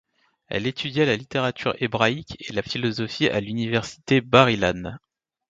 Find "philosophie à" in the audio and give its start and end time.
2.63-3.39